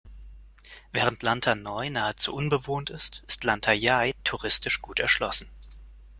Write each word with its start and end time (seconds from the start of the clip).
Während 0.93 1.21
Lanta 1.21 1.53
Noi 1.53 1.91
nahezu 1.91 2.33
unbewohnt 2.33 2.89
ist, 2.89 3.21
ist 3.27 3.43
Lanta 3.43 3.71
Yai 3.71 4.13
touristisch 4.23 4.81
gut 4.81 4.99
erschlossen. 4.99 5.47